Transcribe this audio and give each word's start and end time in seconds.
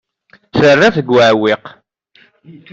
Terra-t 0.59 0.95
deg 0.97 1.07
uɛewwiq. 1.09 1.65